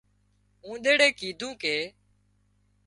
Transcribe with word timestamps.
اونۮيڙي 0.65 1.09
ڪيڌو 1.19 1.49
ڪي 1.61 1.75